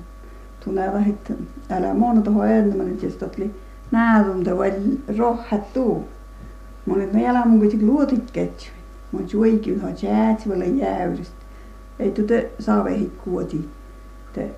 Tunne 0.64 0.86
rahit 0.86 1.32
älä 1.70 1.94
mono 1.94 2.20
tohon 2.20 2.48
enemmän, 2.48 2.88
että 2.88 3.18
totli 3.18 3.50
näädunta 3.90 4.58
vai 4.58 4.72
rohhat 5.18 5.72
tuu. 5.72 6.04
Mun 6.86 7.00
et 7.00 7.12
mä 7.12 7.28
älä 7.28 7.44
mun 7.44 7.58
kuitenkin 7.58 7.88
luotikkeet. 7.88 8.72
Mun 9.12 9.26
juikle 9.32 9.74
tohon 9.74 9.94
jäätsi 10.02 10.48
vai 10.48 10.78
jäyristä 10.78 11.44
ei 11.98 12.10
tuota 12.10 12.34
saaveihin 12.58 13.12
kuoti 13.24 13.68
te 14.32 14.50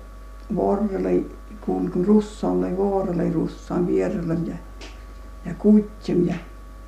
vuorelle 0.55 1.23
kuulkun 1.61 2.05
russalle 2.05 2.77
vuorelle 2.77 3.31
russaan 3.31 3.87
vierelle 3.87 4.37
ja 4.45 4.55
ja 5.45 5.53
kutsem 5.53 6.27
ja 6.27 6.35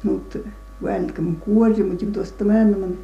nyt 0.04 0.46
välkämän 0.84 1.36
kuori 1.36 1.84
mutta 1.84 2.06
tuosta 2.06 2.46
menemän 2.46 2.98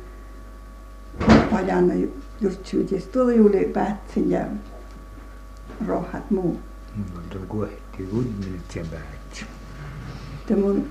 pajana 1.52 1.94
just 2.42 2.74
ja 2.74 3.02
tuolla 3.12 3.72
päätsin 3.74 4.32
ja 4.32 4.46
rohat 5.88 6.32
muu. 6.32 6.60
Mutta 7.14 7.38
kuehti 7.48 8.04
kunnin 8.04 8.62
sen 8.70 8.86
päätsin. 8.88 9.48
Te 10.48 10.56
mun 10.56 10.86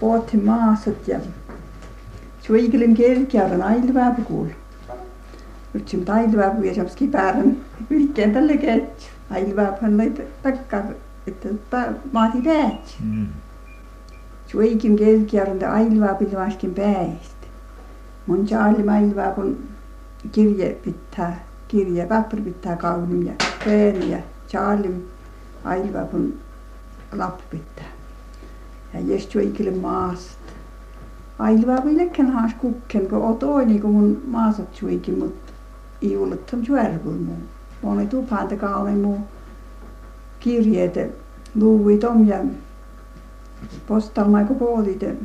pohti 0.00 0.36
maasat 0.36 1.08
ja 1.08 1.20
suikelin 2.40 2.94
kirkjauran 2.94 3.62
ailvää 3.62 4.14
kuulla. 4.24 4.54
Yritsin 5.74 6.04
tailvaa 6.04 6.54
ja 6.62 6.74
samski 6.74 7.06
päähän 7.06 7.56
yhteen 7.90 8.32
tälle 8.32 8.56
ketju. 8.56 9.08
Ailvaahan 9.30 9.98
lai 9.98 10.12
takkar, 10.42 10.82
että 11.26 11.48
maati 12.12 12.42
päätsi. 12.42 12.96
Mm. 13.04 13.26
Suikin 14.46 14.96
kelkiarunta 14.96 15.72
ailvaapilla 15.72 16.38
vaskin 16.38 16.74
päästä. 16.74 17.46
Mun 18.26 18.46
chaali 18.46 18.88
ailvaapun 18.88 19.71
kirje 20.32 20.78
pitää, 20.84 21.44
kirje 21.68 22.06
paperi 22.06 22.42
pitää 22.42 22.76
kaunin 22.76 23.26
ja 23.26 23.32
peeri 23.64 24.10
ja 24.10 24.18
chaali 24.48 25.06
ailvaapun 25.64 26.34
lappu 27.12 27.42
pitää. 27.50 27.92
Ja 28.94 29.00
jos 29.00 29.32
suikille 29.32 29.70
maasta. 29.70 30.52
Ailvaapillekin 31.38 32.30
haas 32.30 32.54
kukken, 32.54 33.08
kun 33.08 33.18
oot 33.18 33.42
oini 33.42 33.80
kun 33.80 33.90
mun 33.90 34.22
maasat 34.26 34.74
suikin, 34.74 35.18
mutta 35.18 35.52
iuluttam 36.02 36.62
juervul 36.68 37.18
muu. 37.18 37.38
Moni 37.82 38.06
tupaan 38.06 38.58
kauni 38.58 38.92
muu 38.92 39.18
kirjeet 40.40 41.14
luui 41.54 41.98
tom 41.98 42.28
ja 42.28 42.38
postalma 43.86 44.44
kun 44.44 44.56
puolite 44.56 45.16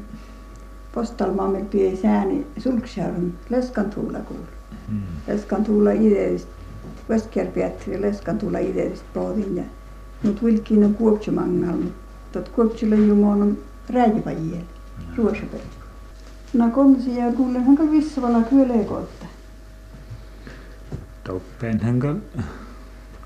postalma 0.93 1.47
me 1.47 1.65
pie 1.65 1.95
sääni 1.95 2.47
sulksjärven 2.57 3.33
leskan 3.49 3.89
tulla 3.89 4.19
kuul. 4.19 4.57
Mm. 4.88 5.02
Leskan 5.28 5.63
tulla 5.63 5.91
Veskjär 7.10 7.47
Pietri 7.47 8.02
leskan 8.02 8.38
tulla 8.38 8.60
ideest 8.60 9.04
poodin 9.13 9.58
ja 9.58 9.63
mut 10.23 10.43
vilkin 10.43 10.84
on 10.84 10.93
kuopsumangal 10.95 11.78
mut 11.78 11.93
tot 12.32 12.50
kuopsulle 12.50 12.95
jumon 12.95 13.58
rääjivajiel 13.89 14.63
ruosapel. 15.17 15.60
No 16.54 16.69
komsi 16.69 17.15
ja 17.15 17.32
kuulen 17.32 17.63
hanka 17.65 17.91
vissavala 17.91 18.41
kyllä 18.41 18.84
kotta. 18.84 19.26
Toppen 21.23 21.80
hankal 21.80 22.15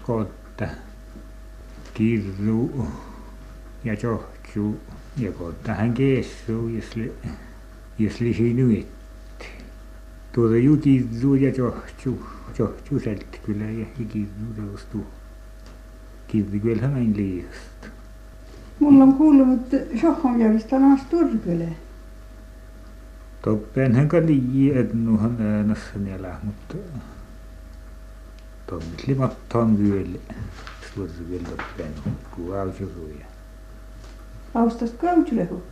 kotta 0.03 0.67
kirru 1.93 2.87
ja 3.83 3.93
johtuu 3.93 4.79
ja 5.17 5.31
kotta 5.31 5.73
hän 5.73 5.93
keessuu 5.93 6.67
jos 6.67 6.95
li 6.95 7.13
jos 7.99 8.19
li. 8.19 8.87
Tuota 10.31 10.57
ju 10.57 10.77
kirru 10.77 11.35
ja 11.35 11.51
johtuu 12.59 12.99
seltä 12.99 13.37
kyllä 13.45 13.65
ja 13.65 13.85
kirru 13.85 14.53
teostuu. 14.55 15.05
Kirru 16.27 16.59
kyllä 16.59 16.87
näin 16.87 17.17
liiasta. 17.17 17.87
Mulla 18.79 19.03
on 19.03 19.13
kuullut, 19.13 19.47
että 19.53 19.99
Sohonjärvestä 20.01 20.75
on 20.75 20.93
Asturkylä. 20.93 21.65
Toppen 23.41 23.95
hankal 23.95 24.25
liian 24.25 24.77
etnuhan 24.77 25.41
äänessä 25.41 25.99
niellä 25.99 26.35
mutta 26.43 26.75
tommitli 28.67 29.15
mattaan 29.15 29.79
vyölle 29.79 30.19
suoraan 30.95 31.29
vielä 31.29 31.43
toppen 31.43 32.13
kun 32.35 32.59
ausuruja. 32.59 33.25
Austas 34.53 34.91
kautsulehu. 34.91 35.63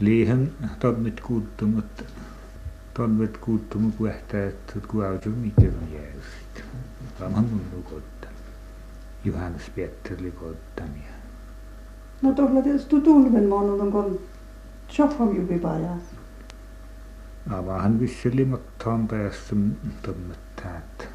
Liihan 0.00 0.48
tommit 0.78 1.20
kuuttumat 1.20 2.04
tommet 2.94 3.38
kuuttumu 3.38 3.90
kuehtaa 3.90 4.40
että 4.40 4.72
kun 4.88 5.04
miten 5.36 5.74
on 5.82 5.92
jäänyt. 5.92 6.64
Saman 7.18 7.44
mun 7.44 7.82
kotta. 7.82 8.28
Johannes 9.24 9.70
Petteri 9.76 10.30
kottania. 10.30 11.12
No 12.22 12.32
tuolla 12.32 12.62
tietysti 12.62 13.00
tulven 13.00 13.48
maannut 13.48 13.80
on 13.80 13.92
kun 13.92 14.20
Sohonjärvi 14.88 15.58
pajas. 15.58 16.02
Avahan 17.50 18.00
visseli 18.00 18.44
mattaan 18.44 19.08
päässä 19.08 19.56
tommet 20.02 20.56
täät. 20.62 21.08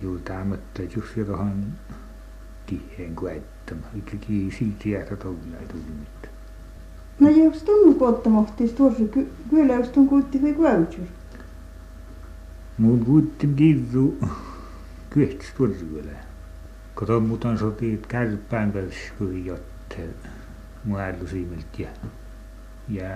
Juu 0.00 0.18
tämmöttä 0.18 0.82
just 0.82 1.26
tuohon 1.26 1.64
tiheen 2.66 3.16
kuettama. 3.16 3.86
Ikäkin 3.94 4.52
silti 4.58 4.90
jäätä 4.90 5.16
tolla 5.16 5.56
ei 5.60 5.66
tullut 5.66 5.86
mitään. 5.86 6.39
No 7.20 7.28
ja 7.28 7.44
jos 7.44 7.62
tunnu 7.62 7.94
kottamohtis 7.94 8.72
tuossa 8.72 9.04
ky- 9.04 9.28
kyllä 9.50 9.74
jos 9.74 9.88
tunnu 9.88 10.08
kuutti 10.08 10.42
vai 10.42 10.52
kuäytyr. 10.52 11.06
Muu 12.78 12.98
kuuttim 12.98 13.54
kiivu 13.54 14.18
kyhtis 15.10 15.48
tuossa 15.56 15.84
kyllä. 15.84 16.12
Kato 16.94 17.20
muutan 17.20 17.58
sotii, 17.58 17.94
että 17.94 18.08
kärppään 18.08 18.72
kanssa 18.72 19.12
kyllä 19.18 19.38
jottel. 19.38 20.08
Muu 20.84 20.98
äärlysiimeltä 20.98 21.66
ja 21.78 21.88
ja 22.88 23.08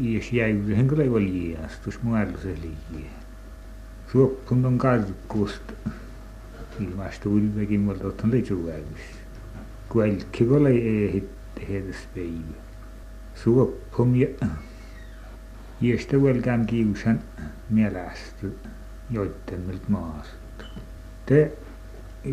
jos 0.00 0.32
jäyryhän 0.32 0.88
kyllä 0.88 1.02
ei 1.02 1.08
ole 1.08 1.20
liiastus, 1.20 2.02
muu 2.02 2.14
äärlysiimeltä 2.14 2.68
Suoppun 4.12 4.66
on 4.66 4.78
karkkuusta. 4.78 5.72
Ilmasta 6.80 7.28
ulvekin, 7.28 7.80
mutta 7.80 8.06
ottan 8.06 8.30
leitsuväyys. 8.30 9.00
Kuelkki 9.88 10.44
kolei 10.44 10.88
ei 10.88 11.12
hittes 11.12 11.96
päivä. 12.14 12.71
Suoppum 13.44 14.14
ja 14.14 14.28
Jiestä 15.80 16.22
velkään 16.22 16.66
kiusan 16.66 17.20
mielästä 17.70 18.46
joittemilta 19.10 19.84
maasta. 19.88 20.64
Te 21.26 21.52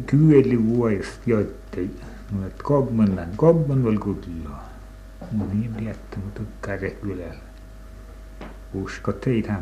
kyeli 0.05 0.65
vuodesta 0.65 1.19
joitte, 1.25 1.81
no 2.31 2.47
et 2.47 2.63
kommonan, 2.63 3.29
kommon 3.35 3.83
vel 3.83 3.97
kutlaa. 3.99 4.69
Mun 5.31 5.49
niin 5.61 5.95
mutta 6.23 6.41
kärre 6.61 6.89
kylällä. 6.89 7.49
usko 8.73 9.13
teitä 9.13 9.55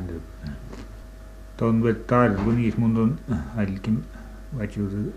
Tuon 1.58 1.84
vet 1.84 2.08
tarvu 2.08 2.52
niis 2.52 2.78
mun 2.78 2.98
on 2.98 3.20
alkin 3.58 4.06
vajuudu 4.58 5.14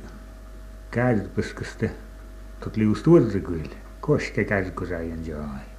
kärpyskeste 0.91 1.91
tot 2.61 2.77
lius 2.77 3.03
turrikuille 3.03 3.77
koske 4.01 4.45
kärkusajan 4.45 5.27
jaai. 5.27 5.70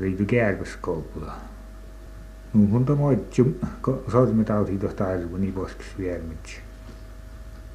veidike 0.00 0.36
järgskoopula. 0.36 1.36
Nuuhunta 2.52 2.94
moitsum, 2.94 3.54
soitimme 4.12 4.44
tauti 4.44 4.78
tuosta 4.78 5.06
arvu 5.06 5.36
niin 5.36 5.52
poskis 5.52 5.98
viermitsi. 5.98 6.60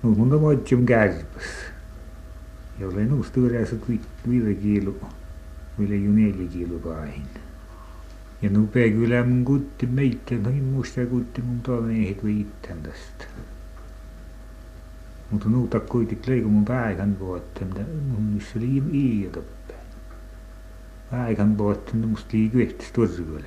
Nuuhunta 0.04 0.38
moitsum 0.38 0.86
kärpäs. 0.86 1.44
Ja 2.80 2.88
olen 2.88 3.14
uusi 3.14 3.32
yleensä 3.40 3.76
viide 4.30 4.54
kiilu, 4.54 5.00
mille 5.78 5.96
ju 5.96 6.12
neljä 6.12 6.48
kiilu 6.48 6.80
kaihin. 6.80 7.28
Ja 8.42 8.50
nupea 8.50 8.92
kyllä 8.92 9.24
mun 9.24 9.46
kutti 9.46 9.86
meitä, 9.86 10.36
noin 10.36 10.64
muista 10.64 11.06
kutti 11.06 11.42
mun 11.42 11.62
toimeenhet 11.62 12.24
või 12.24 12.42
itten 12.42 12.84
tästä. 12.84 13.26
Mutta 15.32 15.50
nuuta 15.50 15.80
kuitenkin 15.80 16.34
leiku 16.34 16.50
mun 16.50 16.66
päivän 16.66 17.20
vuotta, 17.20 17.66
mitä 17.66 17.82
mun 18.12 18.24
missä 18.24 18.60
oli 18.60 18.84
iiotapa. 18.94 19.57
Vuotta, 21.58 21.92
niin 21.94 22.10
musta 22.10 22.30
liiku 22.34 22.60
ehtis 22.60 22.92
turkule. 22.92 23.44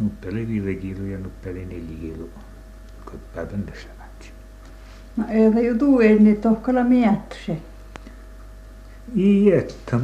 Nuutta 0.00 0.28
oli 0.28 0.48
viide 0.48 0.74
kiilo 0.74 1.04
ja 1.04 1.18
oli 1.50 1.66
neljä 1.66 1.98
kiilo. 2.00 2.28
Päivän 3.34 3.62
tässä 3.62 3.88
vätsi. 3.98 4.30
No 5.16 5.24
ei 5.28 5.66
ju 5.66 5.78
tuu 5.78 6.00
ennen 6.00 6.36
tohkalla 6.36 6.84
miettä 6.84 7.36
se. 7.46 7.58
I 9.14 9.52
että 9.52 10.00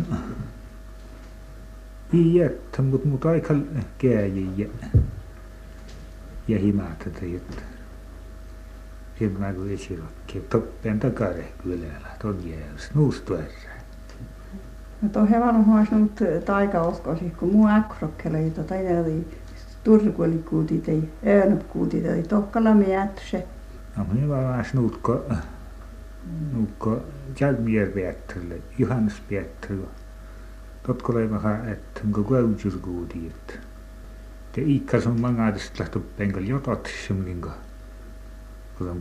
i 2.12 2.40
että 2.40 2.82
mut 2.82 3.24
aika 3.26 3.54
kääji 3.98 4.70
ja 6.48 6.58
himata 6.58 7.04
että 7.36 7.62
sen 9.18 9.32
mä 9.38 9.52
kun 9.52 9.70
esirokki 9.70 10.40
toppeen 10.40 11.00
takare 11.00 11.52
kylällä 11.62 12.08
ton 12.22 12.48
jääs 12.48 12.90
nuustuessa 12.94 13.69
No 15.02 15.08
tuo 15.08 15.26
hevan 15.30 15.66
huosunut 15.66 16.20
taikaoskosi, 16.44 17.30
kun 17.30 17.52
muu 17.52 17.68
äkkrokkele, 17.68 18.42
jota 18.42 18.64
tajali 18.64 19.26
turkuoli 19.84 20.38
kuutit 20.38 20.88
ei, 20.88 21.10
öönöp 21.26 21.68
kuutit 21.68 22.04
ei 22.04 22.22
tohkalla 22.22 22.74
miettä 22.74 23.22
se. 23.30 23.46
no 23.96 24.06
minä 24.12 24.28
vaan 24.28 24.64
nuutko 24.74 25.24
nuutko 26.52 27.02
Jalmier 27.40 27.88
Petrille 27.88 28.62
Johannes 28.78 29.22
Petrille 29.28 29.86
Totko 30.86 31.14
leimaha 31.14 31.56
että 31.56 32.00
onko 32.04 32.24
että 33.26 33.52
te 34.52 34.62
ikkas 34.64 35.06
on 35.06 35.20
mangadest 35.20 35.78
lähtö 35.78 36.00
penkal 36.16 36.42
jotot 36.42 36.88
semminko 37.06 37.50
kun 38.78 38.90
on 38.90 39.00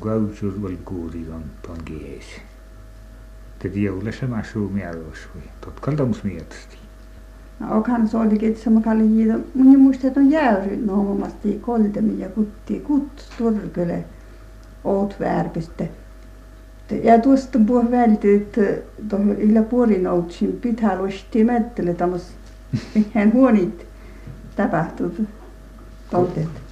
kuuti 0.86 1.28
on 1.34 1.44
ton 1.62 1.78
kies 3.60 3.70
te 3.70 3.70
tiulle 3.70 4.12
sama 4.12 4.44
suu 4.44 4.70
mielos 4.70 5.28
voi 5.36 5.44
totkal 5.62 5.96
tomus 5.96 6.24
mietsti 6.24 6.78
No 7.60 7.78
okhan 7.78 8.08
se 8.08 8.70
makali 8.70 9.04
jiitä, 9.04 9.40
minä 9.54 9.78
muistan, 9.78 10.08
että 10.08 10.20
on 10.20 10.32
jäyry 10.32 10.78
noomasti 10.78 11.60
koltemi 11.62 12.20
ja 12.20 12.30
kutti, 12.30 12.80
kut 12.80 13.30
turkele, 13.38 14.04
oot 14.84 15.16
värpiste. 15.20 15.90
Ja 17.04 17.20
tuosta 17.20 17.60
puhuu 17.68 17.92
välti, 17.92 18.36
että 18.36 18.62
tuohon 19.10 19.36
illa 19.38 19.62
puolin 19.62 20.08
outsin 20.08 20.54
pitää 20.62 20.98
luistia 20.98 21.46
mettele 21.46 21.94
tämmöis, 21.94 22.24
hän 23.14 23.34
huonit 23.38 23.86
tapahtuu 24.56 25.12
koltet. 26.12 26.69